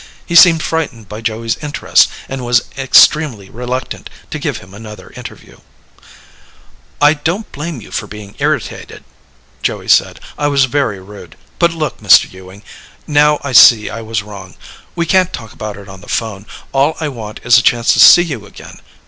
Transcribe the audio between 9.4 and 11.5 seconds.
Joey said. "I was very rude.